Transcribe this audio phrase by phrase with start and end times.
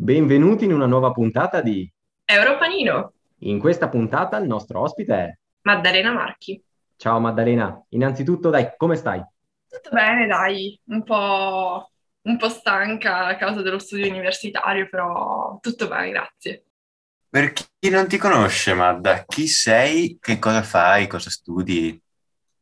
[0.00, 1.92] Benvenuti in una nuova puntata di
[2.24, 6.62] Europanino, In questa puntata il nostro ospite è Maddalena Marchi.
[6.94, 9.20] Ciao Maddalena, innanzitutto dai, come stai?
[9.68, 11.90] Tutto bene, dai, un po',
[12.22, 16.64] un po' stanca a causa dello studio universitario, però tutto bene, grazie.
[17.28, 22.00] Per chi non ti conosce, Madda, chi sei, che cosa fai, cosa studi?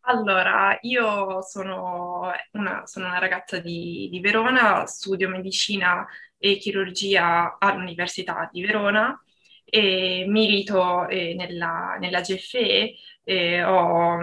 [0.08, 6.06] Allora, io sono una, sono una ragazza di, di Verona, studio medicina
[6.38, 9.20] e chirurgia all'Università di Verona
[9.64, 12.94] e milito eh, nella, nella GFE,
[13.24, 14.18] eh, ho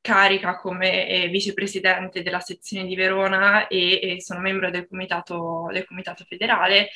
[0.00, 5.86] carica come eh, vicepresidente della sezione di Verona e, e sono membro del comitato, del
[5.86, 6.88] comitato federale.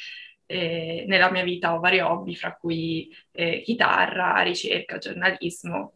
[0.48, 5.92] Eh, nella mia vita ho vari hobby, fra cui eh, chitarra, ricerca, giornalismo.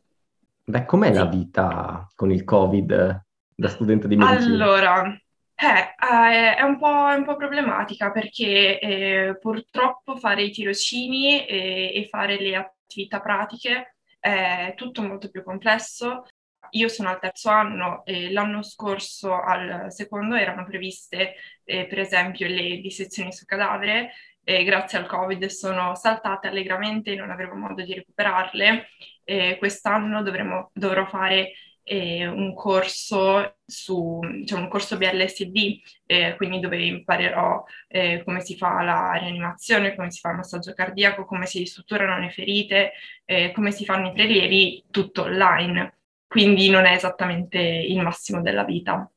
[0.65, 4.45] Beh, com'è la vita con il Covid da studente di medicina?
[4.45, 5.21] Allora,
[5.63, 11.47] eh, eh, è un po', è un po' problematica perché eh, purtroppo fare i tirocini
[11.47, 16.25] e, e fare le attività pratiche è tutto molto più complesso.
[16.73, 22.47] Io sono al terzo anno e l'anno scorso al secondo erano previste eh, per esempio
[22.47, 27.83] le dissezioni su cadavere e grazie al Covid sono saltate allegramente e non avremo modo
[27.83, 28.89] di recuperarle.
[29.25, 31.53] E quest'anno dovremo, dovrò fare
[31.91, 38.57] eh, un corso su, cioè un corso BLSD, eh, quindi dove imparerò eh, come si
[38.57, 42.93] fa la rianimazione, come si fa il massaggio cardiaco, come si strutturano le ferite,
[43.25, 45.99] eh, come si fanno i prelievi, tutto online.
[46.29, 49.11] Quindi non è esattamente il massimo della vita.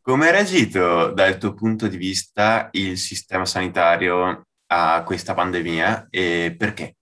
[0.00, 6.54] Come ha reagito dal tuo punto di vista il sistema sanitario a questa pandemia e
[6.56, 6.98] perché?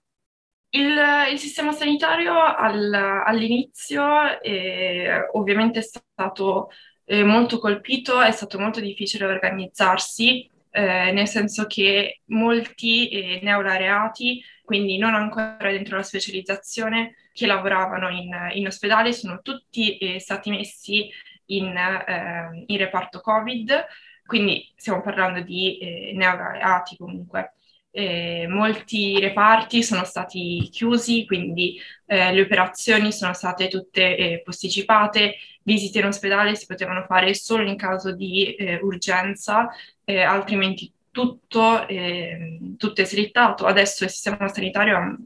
[0.71, 0.99] Il,
[1.33, 6.71] il sistema sanitario al, all'inizio eh, ovviamente è stato
[7.07, 14.43] eh, molto colpito, è stato molto difficile organizzarsi, eh, nel senso che molti eh, neolaureati,
[14.63, 20.51] quindi non ancora dentro la specializzazione, che lavoravano in, in ospedale, sono tutti eh, stati
[20.51, 21.09] messi
[21.47, 23.87] in, eh, in, reparto Covid,
[24.27, 25.79] quindi stiamo parlando di
[26.15, 27.55] neolaureati comunque
[27.91, 35.37] eh, molti reparti sono stati chiusi, quindi eh, le operazioni sono state tutte eh, posticipate,
[35.63, 39.69] visite in ospedale si potevano fare solo in caso di eh, urgenza,
[40.05, 43.67] eh, altrimenti tutto, ehm, tutto, è slittato.
[43.67, 45.17] Adesso il sistema sanitario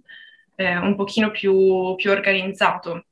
[0.54, 3.06] è un pochino più, più organizzato,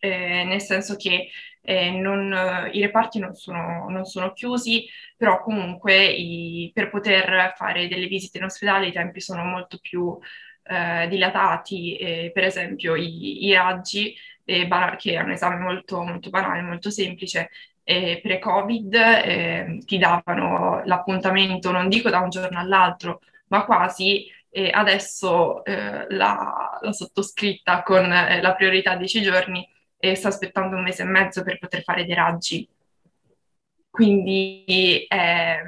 [0.00, 1.28] eh, nel senso che
[1.62, 7.88] eh, non, i reparti non sono, non sono, chiusi, però comunque i, per poter fare
[7.88, 10.18] delle visite in ospedale i tempi sono molto più
[10.64, 14.68] eh, dilatati, eh, per esempio i, i raggi, eh,
[14.98, 17.50] che è un esame molto, molto banale, molto semplice,
[17.82, 24.28] pre-Covid eh, ti davano l'appuntamento, non dico da un giorno all'altro, ma quasi
[24.72, 29.68] adesso eh, la, la, sottoscritta con eh, la priorità 10 giorni
[30.00, 32.68] e sto aspettando un mese e mezzo per poter fare dei raggi.
[33.90, 35.60] Quindi è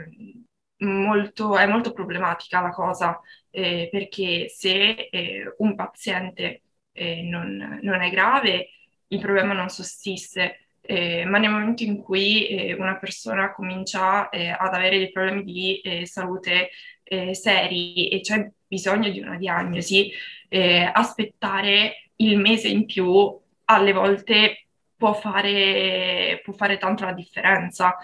[0.78, 3.20] molto, è molto problematica la cosa,
[3.50, 6.62] eh, perché se eh, un paziente
[6.92, 8.70] eh, non, non, è grave,
[9.08, 10.58] il problema non sussiste.
[10.80, 15.44] Eh, ma nel momento in cui eh, una persona comincia eh, ad avere dei problemi
[15.44, 16.70] di salute
[17.32, 20.10] seri e c'è bisogno di una diagnosi,
[20.92, 23.38] aspettare il mese in più
[23.74, 24.66] alle volte
[24.96, 27.96] può fare, può fare tanto la differenza.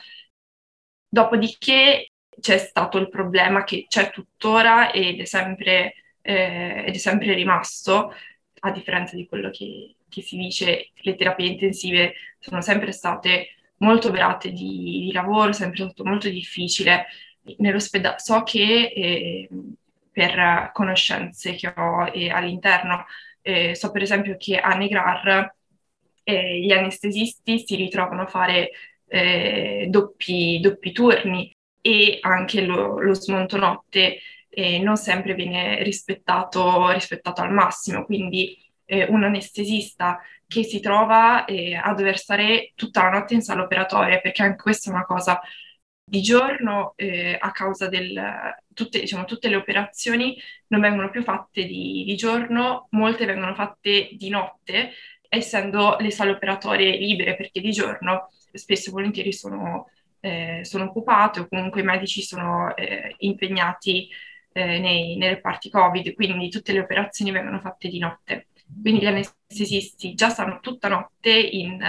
[1.08, 7.34] Dopodiché c'è stato il problema che c'è tuttora ed è sempre, eh, ed è sempre
[7.34, 8.12] rimasto,
[8.60, 14.08] a differenza di quello che, che, si dice, le terapie intensive sono sempre state molto
[14.08, 17.06] operate di, di lavoro, sempre stato molto difficile.
[17.58, 19.48] Nell'ospedale so che eh,
[20.10, 23.06] per conoscenze che ho eh, all'interno,
[23.40, 25.54] eh, so per esempio che a Negrar
[26.28, 28.70] eh, gli anestesisti si ritrovano a fare
[29.06, 31.50] eh, doppi, doppi, turni
[31.80, 34.18] e anche lo, lo smonto notte
[34.50, 41.46] eh, non sempre viene rispettato, rispettato al massimo, quindi eh, un anestesista che si trova
[41.46, 45.06] eh, a dover stare tutta la notte in sala operatoria, perché anche questa è una
[45.06, 45.40] cosa
[46.04, 50.36] di giorno eh, a causa del tutte, diciamo, tutte le operazioni
[50.68, 54.92] non vengono più fatte di, di, giorno, molte vengono fatte di notte
[55.28, 59.90] essendo le sale operatorie libere perché di giorno spesso e volentieri sono,
[60.20, 64.08] eh, sono occupate o comunque i medici sono eh, impegnati
[64.52, 68.48] eh, nei, nei, reparti Covid, quindi tutte le operazioni vengono fatte di notte.
[68.80, 71.82] Quindi gli anestesisti già stanno tutta notte in,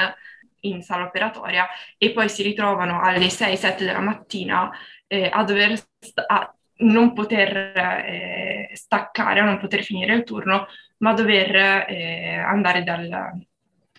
[0.62, 4.70] in sala operatoria e poi si ritrovano alle 6-7 della mattina
[5.08, 10.68] eh, a dover sta- a non poter eh, staccare, non poter finire il turno,
[10.98, 11.56] ma dover
[11.88, 13.32] eh, andare dal,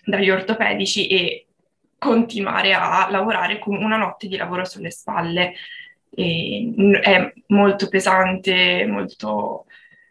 [0.03, 1.47] dagli ortopedici e
[1.97, 5.53] continuare a lavorare con una notte di lavoro sulle spalle.
[6.13, 9.65] E è molto pesante, molto,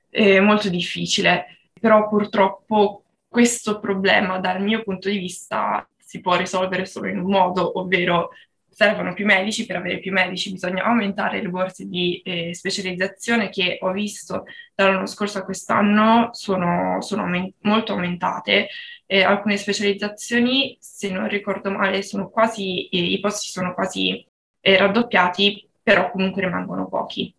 [0.09, 6.87] eh, molto difficile, però purtroppo questo problema dal mio punto di vista si può risolvere
[6.87, 8.31] solo in un modo, ovvero
[8.71, 13.79] servono più medici, per avere più medici bisogna aumentare le borse di eh, specializzazione che
[13.81, 14.45] ho visto
[14.75, 18.69] dall'anno scorso a quest'anno sono, sono aument- molto aumentate.
[19.07, 22.01] Eh, alcune specializzazioni, se non ricordo male,
[22.31, 24.25] quasi, eh, i posti sono quasi
[24.61, 27.35] eh, raddoppiati, però comunque rimangono pochi.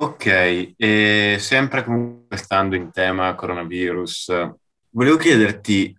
[0.00, 4.52] Ok, e sempre comunque stando in tema coronavirus,
[4.90, 5.97] volevo chiederti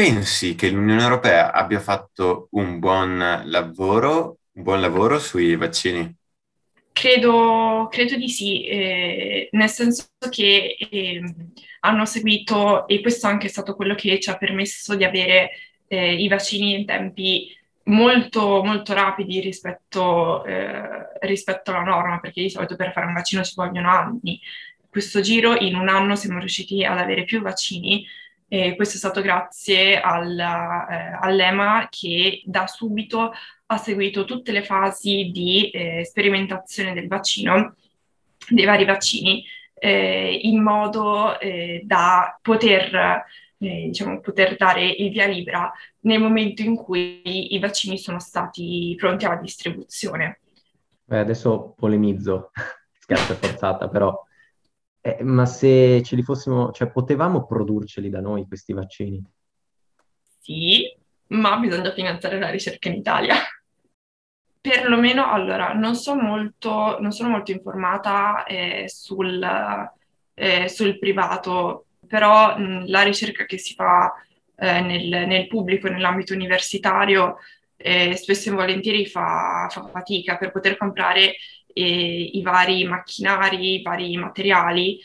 [0.00, 6.16] Pensi che l'Unione Europea abbia fatto un buon lavoro, un buon lavoro sui vaccini?
[6.90, 11.34] Credo, credo di sì, eh, nel senso che eh,
[11.80, 15.50] hanno seguito, e questo anche è stato quello che ci ha permesso di avere
[15.86, 17.54] eh, i vaccini in tempi
[17.84, 23.44] molto, molto rapidi rispetto, eh, rispetto alla norma, perché di solito per fare un vaccino
[23.44, 24.40] ci vogliono anni.
[24.88, 28.06] Questo giro in un anno siamo riusciti ad avere più vaccini
[28.52, 33.30] e questo è stato grazie alla, eh, all'EMA che da subito
[33.66, 37.76] ha seguito tutte le fasi di eh, sperimentazione del vaccino,
[38.48, 39.44] dei vari vaccini,
[39.74, 42.92] eh, in modo eh, da poter,
[43.58, 48.96] eh, diciamo, poter dare il via libera nel momento in cui i vaccini sono stati
[48.98, 50.40] pronti alla distribuzione.
[51.04, 52.50] Beh, adesso polemizzo,
[52.98, 54.20] scherzo forzata, però
[55.00, 59.22] eh, ma se ce li fossimo, cioè potevamo produrceli da noi questi vaccini?
[60.40, 60.94] Sì,
[61.28, 63.36] ma bisogna finanziare la ricerca in Italia.
[64.60, 69.42] Perlomeno, allora, non, so molto, non sono molto informata eh, sul,
[70.34, 74.12] eh, sul, privato, però mh, la ricerca che si fa
[74.56, 77.38] eh, nel, nel, pubblico, nell'ambito universitario,
[77.76, 81.36] eh, spesso e volentieri fa, fa fatica per poter comprare
[81.84, 85.00] i vari macchinari, i vari materiali,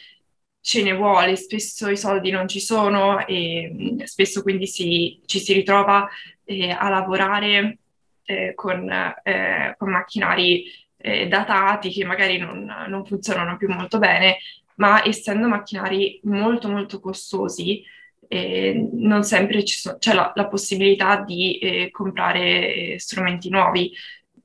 [0.66, 5.38] ce ne vuole, spesso i soldi non ci sono e mm, spesso quindi si, ci
[5.40, 6.10] si ritrova
[6.44, 7.78] eh, a lavorare
[8.24, 10.66] eh, con, eh, con, macchinari
[10.98, 14.38] eh, datati che magari non, non, funzionano più molto bene,
[14.78, 17.84] ma essendo macchinari molto molto costosi,
[18.28, 23.94] eh, non sempre so, c'è la, la, possibilità di eh, comprare strumenti nuovi,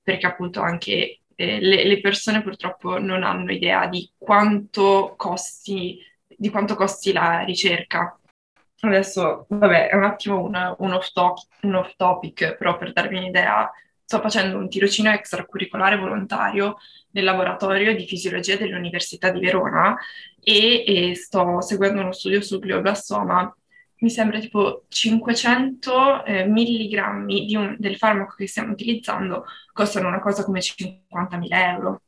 [0.02, 6.50] perché appunto anche eh, le, le, persone purtroppo non hanno idea di quanto costi, di
[6.50, 8.14] quanto costi la ricerca.
[8.80, 13.16] Adesso, vabbè, è un attimo un, un, off topic, un off topic, però per darvi
[13.16, 13.70] un'idea,
[14.04, 16.76] sto facendo un tirocinio extracurricolare volontario
[17.12, 19.96] nel laboratorio di fisiologia dell'Università di Verona
[20.42, 23.54] e, e sto seguendo uno studio sul glioblastoma
[24.00, 30.44] mi sembra tipo 500 eh, milligrammi un, del farmaco che stiamo utilizzando costano una cosa
[30.44, 32.02] come 50.000 euro.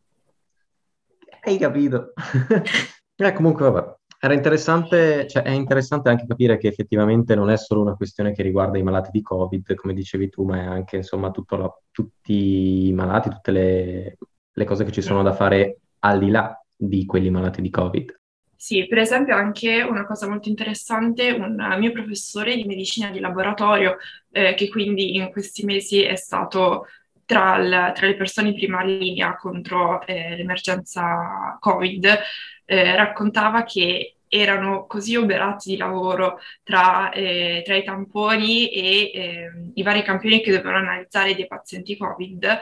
[1.44, 2.12] Hai capito?
[3.16, 7.80] eh, comunque, vabbè, era interessante, cioè è interessante anche capire che effettivamente non è solo
[7.80, 11.32] una questione che riguarda i malati di Covid, come dicevi tu, ma è anche, insomma,
[11.32, 14.18] la, tutti i malati, tutte le,
[14.52, 18.20] le cose che ci sono da fare al di là di quelli malati di Covid.
[18.64, 23.96] Sì, per esempio anche una cosa molto interessante, un mio professore di medicina di laboratorio,
[24.30, 26.86] eh, che quindi in questi mesi è stato
[27.24, 32.18] tra, il, tra le persone in prima linea contro eh, l'emergenza Covid,
[32.64, 39.70] eh, raccontava che erano così oberati di lavoro tra, eh, tra i tamponi e ehm,
[39.74, 42.60] i vari campioni che dovevano analizzare dei pazienti Covid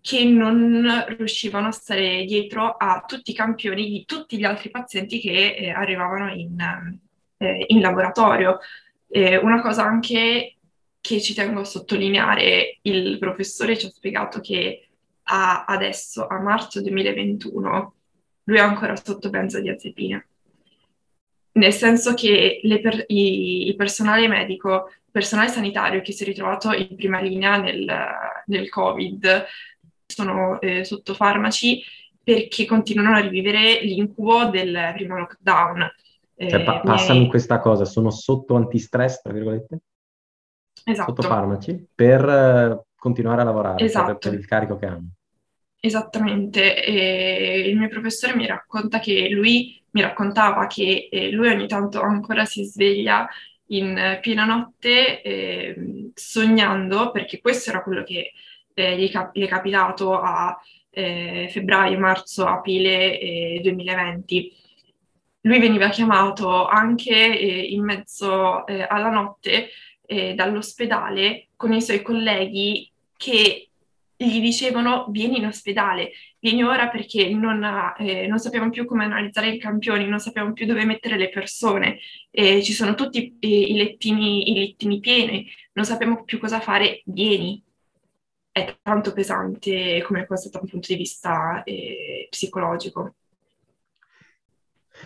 [0.00, 5.20] che non riuscivano a stare dietro a tutti i campioni di tutti gli altri pazienti
[5.20, 6.58] che eh, arrivavano in,
[7.36, 8.58] eh, in laboratorio.
[9.08, 10.56] Eh, una cosa anche
[11.00, 14.88] che ci tengo a sottolineare, il professore ci ha spiegato che
[15.24, 17.94] a, adesso, a marzo 2021,
[18.44, 20.26] lui è ancora sotto benzodiazepine.
[21.52, 26.72] Nel senso che per, i, il personale medico, il personale sanitario che si è ritrovato
[26.72, 27.92] in prima linea nel,
[28.46, 29.46] nel Covid,
[30.10, 31.82] sono eh, sotto farmaci
[32.22, 35.90] perché continuano a rivivere l'incubo del primo lockdown.
[36.36, 37.30] Cioè, pa- passami miei...
[37.30, 39.80] questa cosa, sono sotto antistress, tra virgolette?
[40.84, 41.14] Esatto.
[41.14, 44.16] Sotto farmaci, per uh, continuare a lavorare, esatto.
[44.16, 45.08] per, per, il carico che hanno.
[45.78, 51.66] Esattamente, e il mio professore mi racconta che lui, mi raccontava che eh, lui ogni
[51.66, 53.28] tanto ancora si sveglia
[53.66, 58.32] in piena notte eh, sognando, perché questo era quello che
[58.74, 60.58] eh, gli, cap- gli, è capitato a
[60.90, 64.52] eh, febbraio, marzo, aprile eh, 2020.
[65.42, 69.68] Lui veniva chiamato anche eh, in mezzo eh, alla notte
[70.06, 73.70] eh, dall'ospedale con i suoi colleghi che
[74.16, 77.64] gli dicevano vieni in ospedale, vieni ora perché non,
[77.98, 81.98] eh, non sappiamo più come analizzare i campioni, non sappiamo più dove mettere le persone,
[82.30, 87.00] eh, ci sono tutti eh, i, lettini, i lettini pieni, non sappiamo più cosa fare,
[87.06, 87.62] vieni.
[88.52, 93.14] È tanto pesante come cosa da un punto di vista eh, psicologico.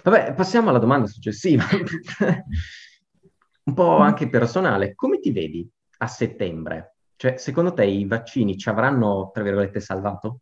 [0.03, 1.65] Vabbè, passiamo alla domanda successiva,
[3.65, 4.95] un po' anche personale.
[4.95, 6.97] Come ti vedi a settembre?
[7.17, 10.41] Cioè, secondo te i vaccini ci avranno, tra virgolette, salvato?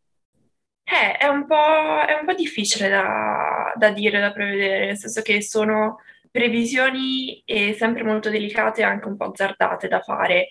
[0.85, 5.23] Eh, è un po', è un po difficile da, da dire, da prevedere, nel senso
[5.23, 5.99] che sono
[6.31, 7.45] previsioni
[7.77, 10.49] sempre molto delicate e anche un po' azzardate da fare.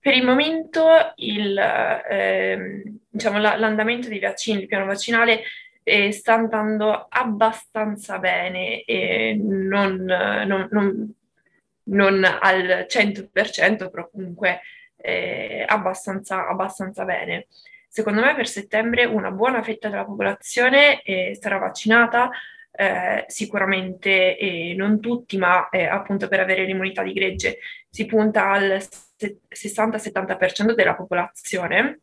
[0.00, 5.42] Per il momento il, eh, diciamo, la, l'andamento dei vaccini, il piano vaccinale
[5.82, 11.14] eh, sta andando abbastanza bene e non, non, non,
[11.84, 14.60] non al 100%, però comunque
[14.96, 17.46] eh, abbastanza, abbastanza bene.
[17.88, 22.30] Secondo me per settembre una buona fetta della popolazione eh, sarà vaccinata,
[22.80, 27.58] eh, sicuramente eh, non tutti, ma eh, appunto per avere l'immunità di gregge
[27.90, 28.80] si punta al
[29.18, 32.02] 60-70% della popolazione.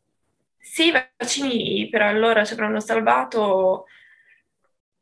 [0.57, 3.85] Se i vaccini per allora ci avranno salvato,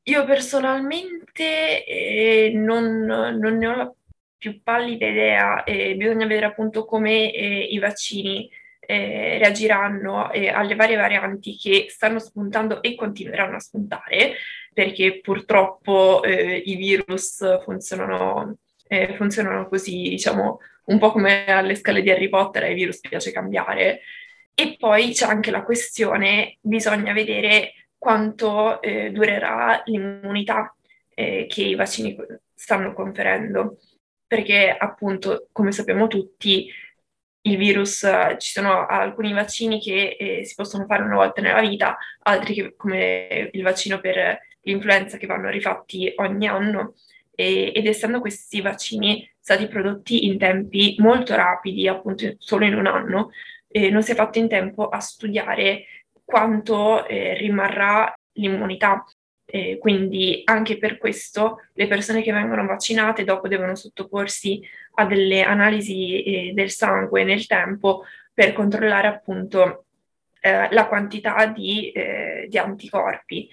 [0.04, 3.92] io personalmente eh, non, non ne ho la
[4.38, 5.64] più pallida idea,
[5.96, 8.48] bisogna vedere appunto come eh, i vaccini
[8.86, 14.36] eh, reagiranno eh, alle varie varianti che stanno spuntando e continueranno a spuntare,
[14.74, 22.02] perché purtroppo eh, i virus funzionano, eh, funzionano così, diciamo, un po' come alle scale
[22.02, 24.02] di Harry Potter, ai virus piace cambiare.
[24.54, 30.76] E poi c'è anche la questione, bisogna vedere quanto durerà l'immunità
[31.16, 32.16] che i vaccini
[32.54, 33.78] stanno conferendo
[34.34, 36.68] perché appunto, come sappiamo tutti,
[37.42, 38.00] il virus,
[38.40, 42.76] ci sono alcuni vaccini che eh, si possono fare una volta nella vita, altri che,
[42.76, 46.96] come il vaccino per l'influenza che vanno rifatti ogni anno
[47.36, 52.88] e, ed essendo questi vaccini stati prodotti in tempi molto rapidi, appunto solo in un
[52.88, 53.32] anno,
[53.68, 55.86] eh, non si è fatto in tempo a studiare
[56.24, 59.04] quanto eh, rimarrà l'immunità
[59.46, 64.62] eh, quindi anche per questo le persone che vengono vaccinate dopo devono sottoporsi
[64.96, 68.04] a delle analisi eh, del sangue nel tempo
[68.34, 69.86] per controllare appunto
[70.40, 73.48] eh, la quantità di, eh, di anticorpi.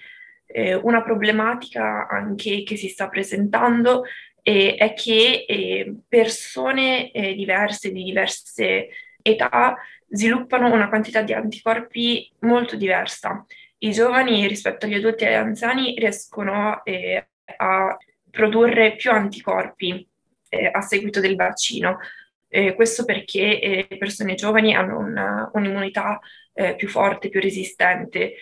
[0.51, 4.03] Eh, una problematica anche che si sta presentando
[4.41, 8.89] eh, è che persone diverse, di diverse
[9.21, 9.77] età,
[10.09, 13.45] sviluppano una quantità di anticorpi molto diversa
[13.83, 17.27] i giovani rispetto agli adulti e agli anziani riescono eh,
[17.57, 17.97] a
[18.29, 20.07] produrre più anticorpi
[20.49, 21.99] eh, a seguito del vaccino.
[22.47, 26.19] Eh, questo perché eh, le persone giovani hanno una, un'immunità
[26.53, 28.35] eh, più forte, più resistente.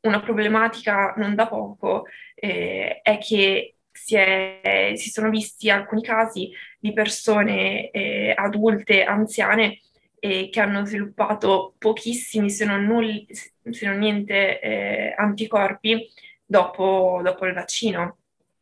[0.00, 6.50] Una problematica non da poco eh, è che si, è, si, sono visti alcuni casi
[6.78, 7.90] di persone
[8.36, 9.80] adulte, anziane,
[10.20, 16.08] che hanno sviluppato pochissimi, se non, nulli, se non niente, eh, anticorpi
[16.48, 18.18] dopo, dopo, il vaccino.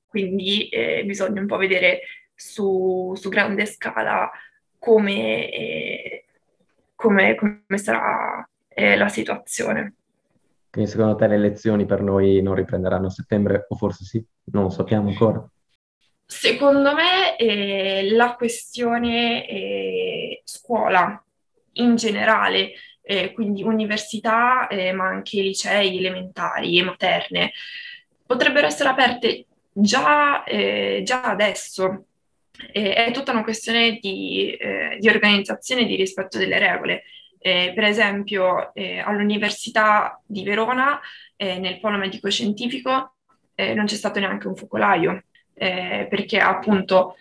[0.07, 2.01] Quindi eh, bisogna un po' vedere
[2.35, 4.31] su, su grande scala
[4.79, 6.25] come, eh,
[6.95, 9.95] come, come sarà eh, la situazione.
[10.77, 14.23] Quindi secondo te le lezioni per noi non riprenderanno a settembre o forse sì?
[14.53, 15.43] Non lo sappiamo ancora.
[16.27, 21.19] Secondo me eh, la questione eh, scuola
[21.75, 27.53] in generale eh, quindi università, eh, ma anche licei elementari e materne,
[28.27, 32.05] potrebbero essere aperte già, eh, già adesso.
[32.71, 37.05] è tutta una questione di, eh, di organizzazione e di rispetto delle regole.
[37.47, 41.01] Eh, per esempio, eh, all'Università di Verona,
[41.37, 43.15] nel polo medico-scientifico,
[43.57, 45.23] non c'è stato neanche un focolaio,
[45.55, 47.15] perché appunto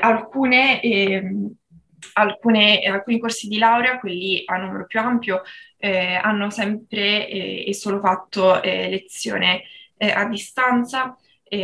[0.00, 1.54] alcune ehm,
[2.14, 5.42] alcune, alcuni corsi di laurea, quelli a numero più ampio,
[5.76, 9.62] eh, hanno sempre eh, e solo fatto eh, lezione
[9.96, 11.16] eh, a distanza,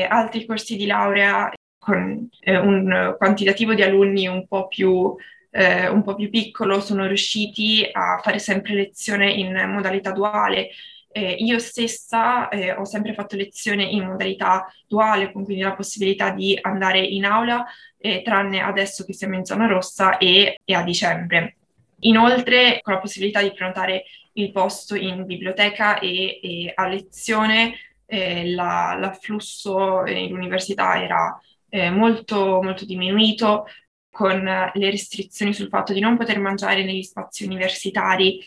[0.08, 5.14] altri corsi di laurea con eh, un quantitativo di alunni un po' più
[5.56, 10.70] eh, un po' più piccolo sono riusciti a fare sempre lezione in modalità duale.
[11.12, 16.30] Eh, io stessa eh, ho sempre fatto lezione in modalità duale, con quindi la possibilità
[16.30, 17.64] di andare in aula
[17.98, 21.56] eh, tranne adesso che siamo in zona rossa e, e, a dicembre.
[22.00, 27.74] Inoltre, con la possibilità di prenotare il posto in biblioteca e, e a lezione
[28.06, 33.66] eh, la, l'afflusso in università era eh, molto, molto diminuito,
[34.14, 38.40] con le restrizioni sul fatto di non poter mangiare negli spazi universitari,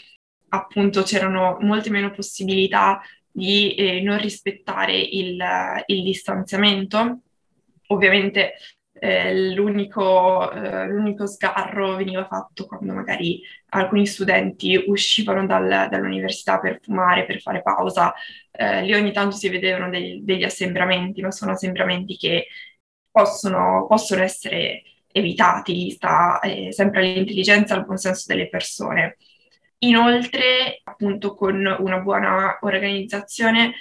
[0.50, 5.44] appunto c'erano molte meno possibilità di eh, non rispettare il,
[5.88, 7.20] il distanziamento.
[7.88, 8.54] Ovviamente
[8.94, 16.80] eh, l'unico, eh, l'unico, sgarro veniva fatto quando magari alcuni studenti uscivano dal, dall'università per
[16.82, 18.14] fumare, per fare pausa.
[18.52, 22.48] Eh, lì ogni tanto si vedevano degli, degli assembramenti, ma sono assembramenti che
[23.12, 24.84] possono, possono essere
[25.18, 29.18] evitati, sta eh, sempre all'intelligenza e al buon senso delle persone.
[29.80, 33.74] Inoltre, appunto, con una buona organizzazione,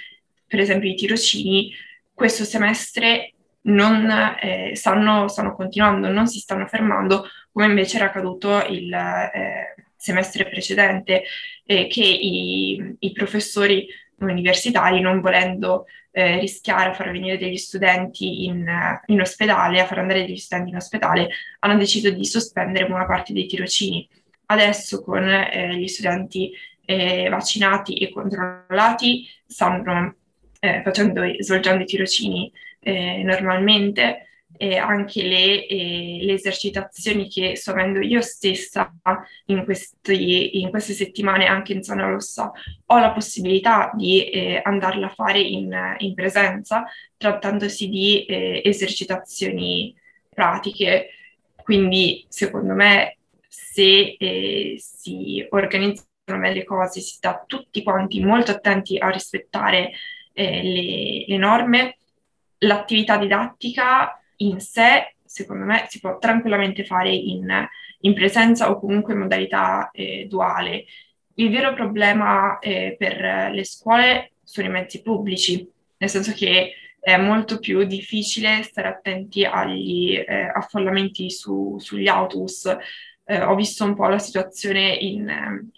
[0.45, 1.71] per esempio i tirocini,
[2.13, 3.33] questo semestre
[3.67, 4.09] non
[4.41, 10.47] eh, stanno, stanno, continuando, non si stanno fermando, come invece era accaduto il eh, semestre
[10.47, 11.23] precedente,
[11.65, 13.87] eh, che i, i, professori
[14.19, 15.85] universitari, non volendo
[16.17, 18.65] eh, rischiare a far venire degli studenti in,
[19.05, 23.33] in, ospedale, a far andare degli studenti in ospedale, hanno deciso di sospendere buona parte
[23.33, 24.09] dei tirocini.
[24.47, 26.51] Adesso con eh, gli studenti
[26.85, 30.15] eh, vaccinati e controllati stanno
[30.83, 34.26] facendo, svolgendo i tirocini eh, normalmente
[34.57, 38.93] e anche le, eh, le, esercitazioni che sto avendo io stessa
[39.45, 42.51] in, questi, in, queste settimane anche in zona rossa
[42.85, 46.85] ho la possibilità di eh, andarla a fare in, in presenza
[47.15, 49.95] trattandosi di eh, esercitazioni
[50.29, 51.09] pratiche.
[51.55, 58.51] Quindi secondo me se eh, si organizzano bene le cose si sta tutti quanti molto
[58.51, 59.91] attenti a rispettare
[60.33, 61.97] eh, le, le norme
[62.59, 67.67] l'attività didattica in sé, secondo me, si può tranquillamente fare in,
[68.01, 70.85] in presenza o comunque in modalità eh, duale.
[71.35, 77.15] Il vero problema eh, per le scuole sono i mezzi pubblici, nel senso che è
[77.17, 82.75] molto più difficile stare attenti agli eh, affollamenti su, sugli autobus.
[83.23, 85.69] Eh, ho visto un po' la situazione in,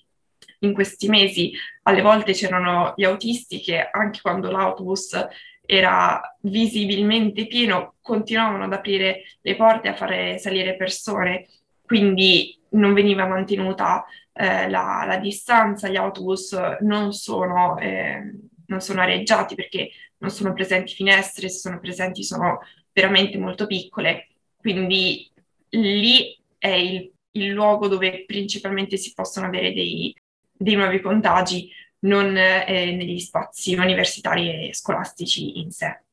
[0.60, 1.52] in questi mesi.
[1.84, 5.28] Alle volte c'erano gli autisti che anche quando l'autobus
[5.72, 11.46] era visibilmente pieno, continuavano ad aprire le porte a fare salire persone,
[11.86, 14.04] quindi non veniva mantenuta
[14.34, 18.34] eh, la, la, distanza, gli autobus non sono, eh,
[18.66, 24.30] non sono areggiati perché non sono presenti finestre, se sono presenti sono veramente molto piccole,
[24.58, 25.30] quindi
[25.70, 30.16] lì è il, il luogo dove principalmente si possono avere dei,
[30.52, 36.04] dei nuovi contagi, non eh, negli spazi universitari e scolastici in sé.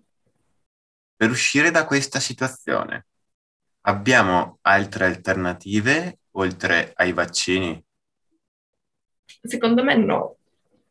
[1.17, 3.07] Per uscire da questa situazione,
[3.83, 7.83] abbiamo altre alternative oltre ai vaccini?
[9.43, 10.37] Secondo me no,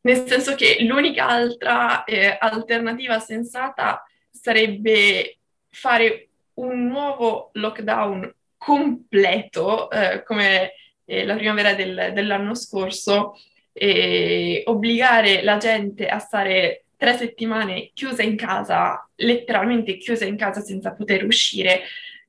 [0.01, 10.23] nel senso che l'unica altra eh, alternativa sensata sarebbe fare un nuovo lockdown completo, eh,
[10.23, 10.73] come
[11.05, 13.35] eh, la primavera del, dell'anno scorso,
[13.77, 20.61] e obbligare la gente a stare tre settimane chiusa in casa, letteralmente chiusa in casa
[20.61, 21.81] senza poter uscire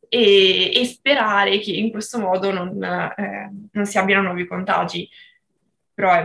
[0.09, 5.09] e, e sperare che in questo modo non, eh, non, si abbiano nuovi contagi.
[5.95, 6.25] Però è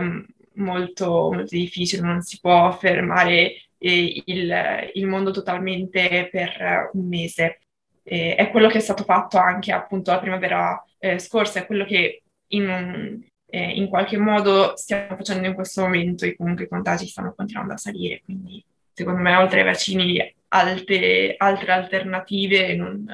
[0.54, 7.60] molto, molto difficile, non si può fermare eh, il, il, mondo totalmente per un mese.
[8.02, 12.22] È quello che è stato fatto anche appunto la primavera eh, scorsa, è quello che
[12.48, 13.20] in un,
[13.54, 17.74] eh, in qualche modo stiamo facendo in questo momento e comunque i contagi stanno continuando
[17.74, 23.04] a salire, quindi secondo me oltre ai vaccini alte, altre alternative non,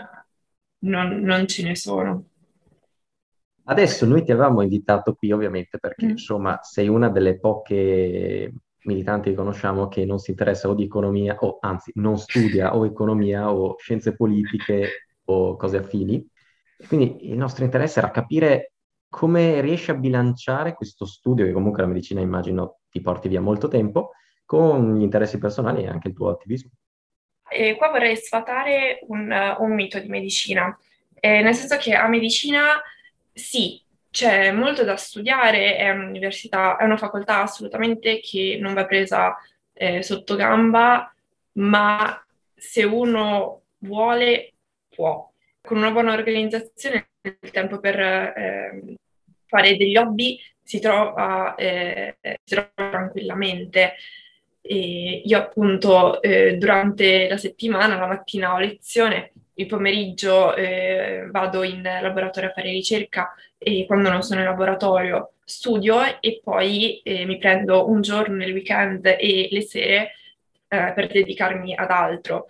[0.84, 2.24] non, non, ce ne sono.
[3.64, 6.10] Adesso noi ti avevamo invitato qui ovviamente perché mm.
[6.10, 8.52] insomma sei una delle poche
[8.84, 12.86] militanti che conosciamo che non si interessa o di economia o anzi non studia o
[12.86, 16.24] economia o scienze politiche o cose affini.
[16.86, 18.74] Quindi il nostro interesse era capire
[19.08, 23.68] come riesci a bilanciare questo studio, che comunque la medicina immagino ti porti via molto
[23.68, 24.12] tempo,
[24.44, 26.70] con gli interessi personali e anche il tuo attivismo?
[27.50, 30.76] E qua vorrei sfatare un, un mito di medicina,
[31.14, 32.80] eh, nel senso che a medicina
[33.32, 39.36] sì, c'è molto da studiare, è un'università, è una facoltà assolutamente che non va presa
[39.72, 41.12] eh, sotto gamba,
[41.52, 44.54] ma se uno vuole
[44.88, 45.30] può.
[45.60, 47.08] Con una buona organizzazione
[47.40, 48.96] il tempo per eh,
[49.46, 53.94] fare degli hobby si trova, eh, si trova tranquillamente.
[54.60, 61.62] E io appunto eh, durante la settimana, la mattina ho lezione il pomeriggio eh, vado
[61.62, 67.24] in laboratorio a fare ricerca e quando non sono in laboratorio studio e poi eh,
[67.24, 70.12] mi prendo un giorno nel weekend e le sere
[70.68, 72.46] per dedicarmi ad altro.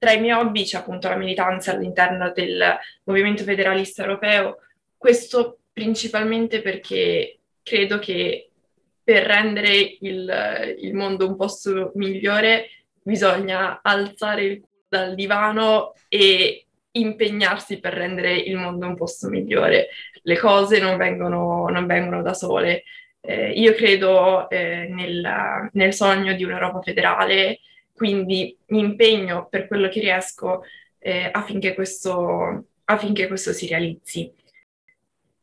[0.00, 4.56] Tra i miei hobby c'è appunto la militanza all'interno del movimento federalista europeo,
[4.96, 8.50] questo principalmente perché credo che
[9.04, 12.68] per rendere il, il mondo un posto migliore
[13.02, 19.88] bisogna alzare il culo dal divano e impegnarsi per rendere il mondo un posto migliore.
[20.22, 22.82] Le cose non vengono, non vengono da sole.
[23.20, 27.60] Eh, io credo eh, nel, nel, sogno di un'Europa federale,
[28.00, 30.62] quindi mi impegno per quello che riesco
[30.96, 34.32] eh, affinché, questo, affinché questo si realizzi.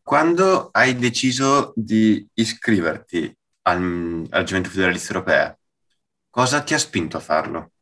[0.01, 5.55] Quando hai deciso di iscriverti al, al Gioventù Federalista Europea,
[6.31, 7.73] cosa ti ha spinto a farlo?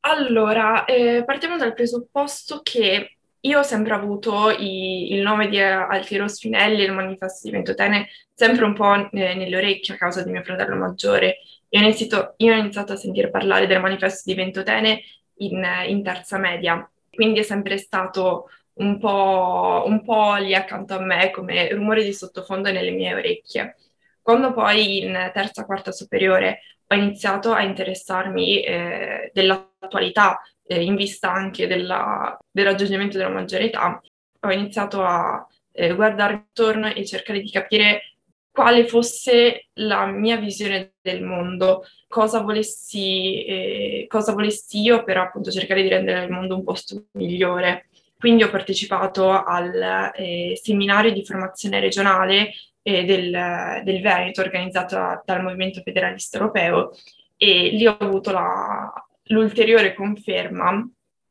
[0.00, 6.26] Allora, eh, partiamo dal presupposto che io ho sempre avuto i- il nome di Altiero
[6.26, 10.32] Spinelli e il manifesto di Ventotene sempre un po' ne- nelle orecchie a causa di
[10.32, 11.36] mio fratello maggiore.
[11.70, 15.02] Io ho iniziato, io ho iniziato a sentire parlare del manifesto di Ventotene
[15.36, 21.00] in, in terza media, quindi è sempre stato un po', un po' lì accanto a
[21.00, 23.76] me come rumore di sottofondo nelle mie orecchie.
[24.20, 31.32] Quando poi in terza, quarta superiore ho iniziato a interessarmi eh, dell'attualità eh, in vista
[31.32, 34.00] anche della, del raggiungimento della maggiore età,
[34.40, 38.09] ho iniziato a eh, guardarmi attorno e cercare di capire
[38.52, 45.50] quale fosse la mia visione del mondo, cosa volessi, eh, cosa volessi io per appunto
[45.50, 47.88] cercare di rendere il mondo un posto migliore.
[48.18, 55.42] Quindi ho partecipato al eh, seminario di formazione regionale eh, del, del, Veneto organizzato dal
[55.42, 56.90] Movimento Federalista Europeo
[57.36, 58.92] e lì ho avuto la,
[59.24, 60.86] l'ulteriore conferma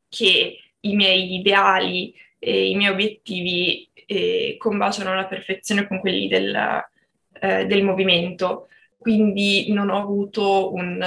[0.08, 6.82] che i miei ideali e i miei obiettivi eh, combaciano alla perfezione con quelli del,
[7.40, 8.68] eh, del movimento
[9.00, 11.02] quindi non ho avuto un,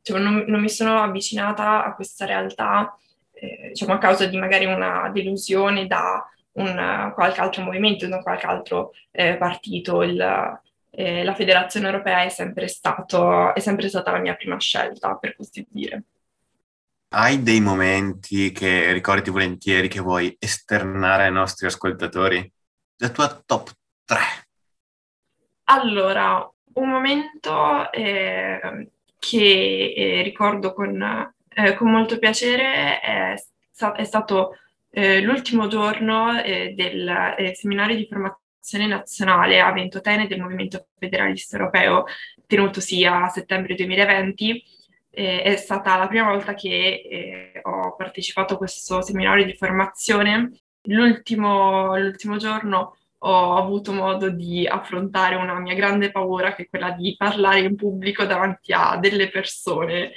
[0.00, 2.96] cioè non, non, mi sono avvicinata a questa realtà
[3.34, 8.46] eh, diciamo a causa di magari una delusione da un qualche altro movimento, da qualche
[8.46, 10.02] altro eh, partito.
[10.02, 10.18] Il,
[10.90, 15.36] eh, la Federazione Europea è sempre, stato, è sempre stata la mia prima scelta, per
[15.36, 16.04] così dire.
[17.08, 22.50] Hai dei momenti che ricordi volentieri che vuoi esternare ai nostri ascoltatori?
[22.96, 23.70] La tua top
[24.04, 24.45] 3.
[25.68, 33.34] Allora, un momento eh, che eh, ricordo con eh, con molto piacere è,
[33.94, 34.56] è stato
[34.90, 41.56] eh, l'ultimo giorno eh, del eh, seminario di formazione nazionale a Ventotene del Movimento Federalista
[41.56, 42.04] Europeo,
[42.46, 44.62] tenutosi a settembre 2020.
[45.10, 50.50] è stata la prima volta che ho partecipato a questo seminario di formazione.
[50.88, 52.96] L'ultimo, l'ultimo giorno
[53.28, 57.74] ho avuto modo di affrontare una mia grande paura, che è quella di parlare in
[57.74, 60.12] pubblico davanti a delle persone.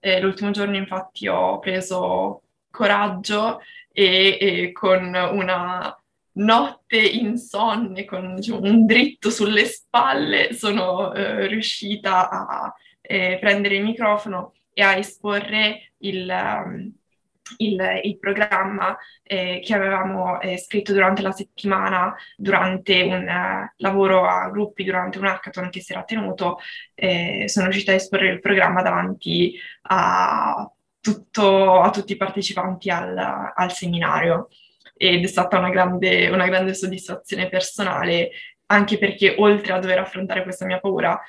[0.00, 3.60] Eh, l'ultimo giorno infatti ho preso coraggio
[3.92, 5.96] e, e con una
[6.32, 13.84] notte insonne, con diciamo, un dritto sulle spalle, sono eh, riuscita a eh, prendere il
[13.84, 16.92] microfono e a esporre il, um,
[17.58, 24.26] il, il programma eh, che avevamo eh, scritto durante la settimana, durante un uh, lavoro
[24.26, 26.58] a gruppi, durante un hackathon che si era tenuto,
[26.94, 33.16] eh, sono riuscita a esporre il programma davanti a, tutto, a tutti i partecipanti al,
[33.54, 34.48] al, seminario.
[34.96, 38.30] Ed è stata una grande, una grande soddisfazione personale
[38.66, 41.20] anche perché oltre a dover affrontare questa mia paura,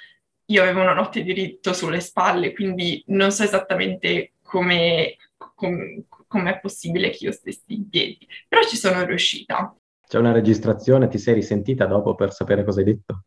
[0.45, 5.15] io avevo una notte di diritto sulle spalle, quindi non so esattamente come,
[5.61, 9.75] com, com'è possibile che io stessi in piedi, però ci sono riuscita.
[10.07, 13.25] C'è una registrazione, ti sei risentita dopo per sapere cosa hai detto?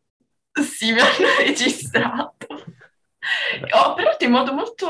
[0.51, 2.47] Sì, mi hanno registrato.
[2.49, 4.87] Ho parlato in modo molto,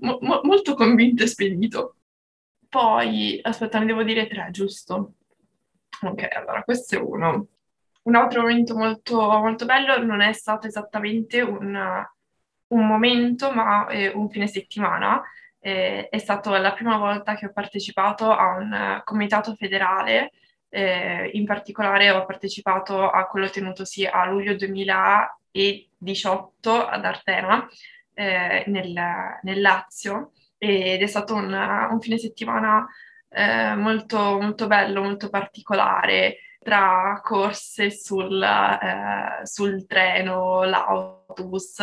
[0.00, 1.96] mo, molto convinto e spedito.
[2.68, 5.14] Poi, aspetta, ne devo dire tre, giusto?
[6.00, 7.48] Ok, allora questo è uno.
[8.02, 11.78] Un altro momento molto, molto bello non è stato esattamente un,
[12.68, 15.22] un momento, ma eh, un fine settimana
[15.68, 20.32] eh, è stata la prima volta che ho partecipato a un uh, comitato federale,
[20.70, 27.68] eh, in particolare ho partecipato a quello tenutosi a luglio 2018 ad Artena,
[28.14, 28.94] eh, nel,
[29.42, 32.86] nel, Lazio, ed è stato un, un fine settimana
[33.28, 41.76] eh, molto, molto bello, molto particolare, tra corse sul, eh, sul treno, l'autobus,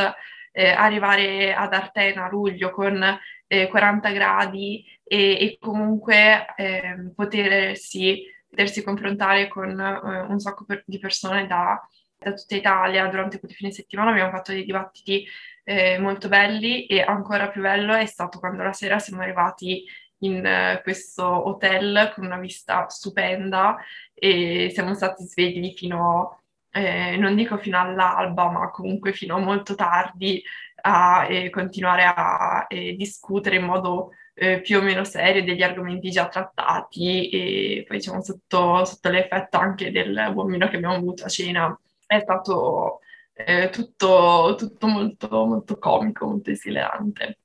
[0.55, 3.03] eh, arrivare ad Artena a luglio con
[3.47, 10.83] eh, 40 gradi e, e comunque eh, potersi, potersi, confrontare con eh, un sacco per,
[10.85, 11.77] di persone da,
[12.17, 14.11] da, tutta Italia durante quel fine settimana.
[14.11, 15.27] Abbiamo fatto dei dibattiti
[15.65, 19.83] eh, molto belli e ancora più bello è stato quando la sera siamo arrivati
[20.19, 23.75] in uh, questo hotel con una vista stupenda
[24.13, 26.44] e siamo stati svegli fino,
[26.75, 30.43] eh, non dico fino all'alba, ma comunque fino a molto tardi
[30.81, 36.11] a eh, continuare a eh, discutere in modo eh, più o meno serio degli argomenti
[36.11, 41.23] già trattati e poi diciamo sotto, sotto l'effetto anche del buon vino che abbiamo avuto
[41.23, 42.99] a cena è stato
[43.33, 47.39] eh, tutto, tutto molto, molto comico, molto esilerante.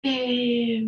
[0.00, 0.86] E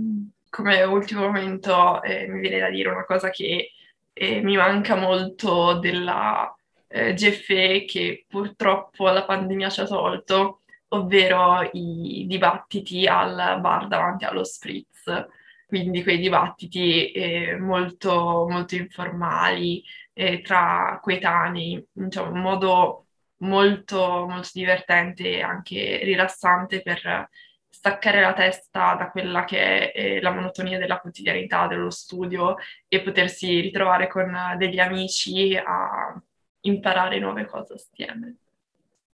[0.50, 3.70] come ultimo momento eh, mi viene da dire una cosa che
[4.16, 6.56] mi manca molto della
[6.88, 14.24] eh, GFE che purtroppo la pandemia ci ha tolto, ovvero i dibattiti al bar davanti
[14.24, 15.26] allo spritz,
[15.66, 23.06] quindi quei dibattiti eh, molto, molto informali eh, tra coetanei, diciamo, in modo
[23.38, 27.28] molto, molto divertente e anche rilassante per
[27.68, 32.56] staccare la testa da quella che è eh, la monotonia della quotidianità, dello studio
[32.88, 36.20] e potersi ritrovare con degli amici a
[36.66, 38.36] imparare nuove cose assieme.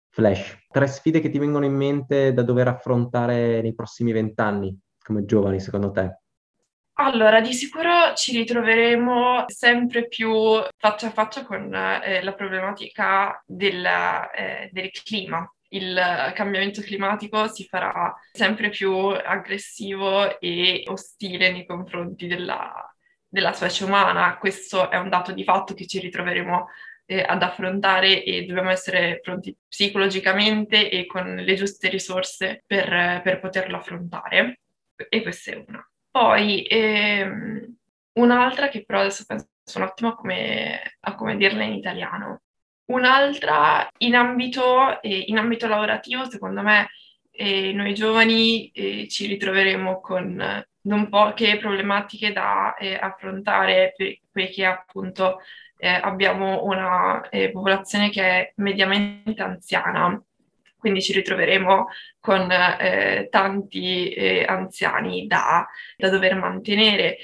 [0.09, 5.25] Flash, tre sfide che ti vengono in mente da dover affrontare nei prossimi vent'anni come
[5.25, 6.19] giovani, secondo te?
[6.99, 10.31] Allora, di sicuro ci ritroveremo sempre più
[10.77, 17.65] faccia a faccia con eh, la problematica del, eh, del clima, il cambiamento climatico si
[17.65, 22.73] farà sempre più aggressivo e ostile nei confronti della,
[23.27, 24.37] della specie umana.
[24.37, 26.67] Questo è un dato di fatto che ci ritroveremo
[27.07, 33.39] eh, ad affrontare e dobbiamo essere pronti psicologicamente e con le giuste risorse per, per
[33.39, 34.59] poterlo affrontare.
[35.09, 35.89] E questa è una.
[36.11, 37.75] Poi ehm,
[38.13, 42.41] un'altra che però adesso penso un attimo a come, a come dirla in italiano.
[42.85, 46.89] Un'altra in ambito, eh, in ambito lavorativo, secondo me,
[47.31, 53.93] eh, noi giovani eh, ci ritroveremo con non poche problematiche da eh, affrontare
[54.31, 55.41] perché appunto
[55.77, 60.21] eh, abbiamo una eh, popolazione che è mediamente anziana,
[60.77, 61.87] quindi ci ritroveremo
[62.19, 62.47] con
[63.29, 64.13] tanti
[64.45, 67.17] anziani da, da dover mantenere.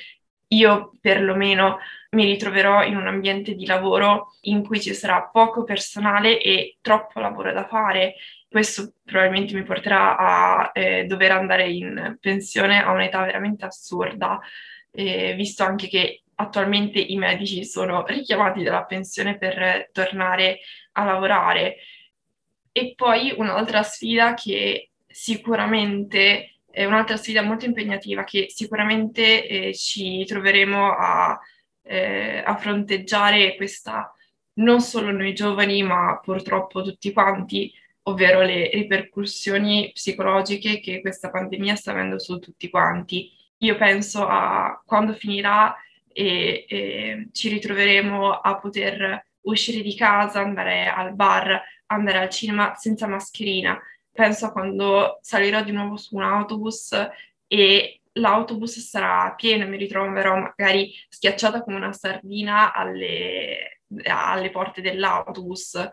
[0.48, 1.78] Io perlomeno
[2.13, 7.20] mi ritroverò in un ambiente di lavoro in cui ci sarà poco personale e troppo
[7.20, 8.16] lavoro da fare.
[8.48, 14.39] Questo probabilmente mi porterà a eh, dover andare in pensione a un'età veramente assurda,
[14.92, 20.60] eh, visto anche che attualmente i medici sono richiamati dalla pensione per tornare
[20.93, 21.78] a lavorare.
[22.72, 30.26] E poi un'altra sfida che sicuramente è un'altra sfida molto impegnativa che sicuramente eh, ci
[30.26, 31.39] troveremo a
[31.84, 34.12] eh, a fronteggiare questa,
[34.54, 37.72] non solo noi giovani, ma purtroppo tutti quanti,
[38.04, 43.32] ovvero le ripercussioni psicologiche che questa pandemia sta avendo su tutti quanti.
[43.60, 45.76] Io penso a quando finirà
[46.13, 52.76] e, e ci ritroveremo a poter uscire di casa, andare al bar, andare al cinema
[52.76, 53.80] senza mascherina.
[54.12, 56.95] Penso a quando salirò di nuovo su un autobus
[57.47, 65.89] e l'autobus sarà pieno, mi ritroverò magari schiacciata come una sardina alle, alle porte dell'autobus.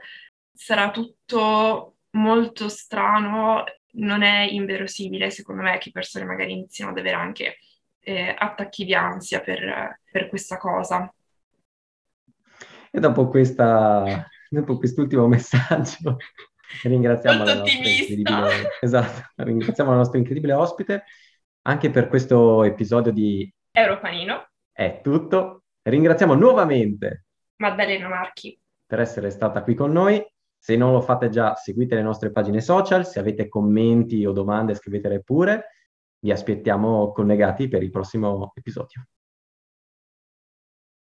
[0.53, 7.17] Sarà tutto molto strano, non è inverosimile secondo me che persone magari iniziano ad avere
[7.17, 7.57] anche
[8.01, 11.13] eh, attacchi di ansia per, per, questa cosa.
[12.91, 16.17] E dopo, questa, dopo quest'ultimo messaggio
[16.83, 17.63] ringraziamo la,
[18.81, 21.05] esatto, ringraziamo la nostra incredibile ospite
[21.63, 24.49] anche per questo episodio di Europanino.
[24.73, 25.65] È tutto.
[25.83, 27.25] Ringraziamo nuovamente
[27.57, 30.25] Maddalena Marchi per essere stata qui con noi.
[30.59, 33.07] Se non lo fate già, seguite le nostre pagine social.
[33.07, 35.67] Se avete commenti o domande, scrivetele pure.
[36.21, 39.07] Vi aspettiamo collegati per il prossimo episodio.